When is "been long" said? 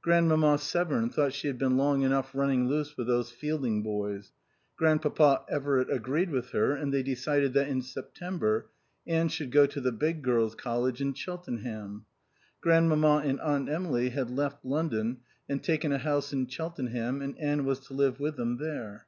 1.58-2.00